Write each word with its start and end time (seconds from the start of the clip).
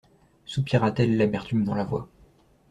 Soupira-t-elle 0.45 1.15
l'amertume 1.15 1.63
dans 1.63 1.75
la 1.75 1.83
voix. 1.83 2.09